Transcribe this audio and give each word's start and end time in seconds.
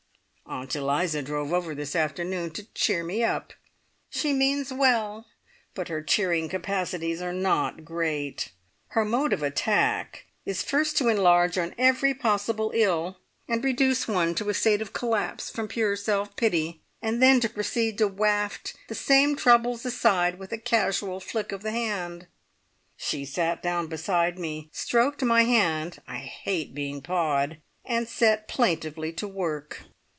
Aunt 0.47 0.75
Eliza 0.75 1.21
drove 1.21 1.53
over 1.53 1.73
this 1.73 1.95
afternoon 1.95 2.51
to 2.51 2.65
"cheer 2.73 3.05
me 3.05 3.23
up". 3.23 3.53
She 4.09 4.33
means 4.33 4.73
well, 4.73 5.25
but 5.73 5.87
her 5.87 6.01
cheering 6.03 6.49
capacities 6.49 7.21
are 7.21 7.31
not 7.31 7.85
great. 7.85 8.51
Her 8.89 9.05
mode 9.05 9.31
of 9.31 9.41
attack 9.41 10.25
is 10.45 10.61
first 10.61 10.97
to 10.97 11.07
enlarge 11.07 11.57
on 11.57 11.73
every 11.77 12.13
possible 12.13 12.69
ill, 12.75 13.17
and 13.47 13.63
reduce 13.63 14.09
one 14.09 14.35
to 14.35 14.49
a 14.49 14.53
state 14.53 14.81
of 14.81 14.91
collapse 14.91 15.49
from 15.49 15.69
pure 15.69 15.95
self 15.95 16.35
pity, 16.35 16.81
and 17.01 17.21
then 17.23 17.39
to 17.39 17.47
proceed 17.49 17.97
to 17.99 18.07
waft 18.09 18.73
the 18.89 18.95
same 18.95 19.37
troubles 19.37 19.85
aside 19.85 20.37
with 20.37 20.51
a 20.51 20.57
casual 20.57 21.21
flick 21.21 21.53
of 21.53 21.61
the 21.63 21.71
hand. 21.71 22.27
She 22.97 23.23
sat 23.23 23.63
down 23.63 23.87
beside 23.87 24.37
me, 24.37 24.67
stroked 24.73 25.21
my 25.23 25.43
hand 25.45 25.99
(I 26.09 26.17
hate 26.17 26.75
being 26.75 27.01
pawed!) 27.01 27.59
and 27.85 28.05
set 28.05 28.49
plaintively 28.49 29.13
to 29.13 29.29
work. 29.29 29.83